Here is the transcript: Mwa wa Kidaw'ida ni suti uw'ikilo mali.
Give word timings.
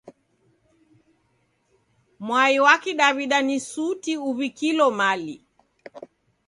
Mwa 2.27 2.43
wa 2.65 2.73
Kidaw'ida 2.83 3.37
ni 3.47 3.57
suti 3.69 4.11
uw'ikilo 4.27 4.85
mali. 4.99 5.35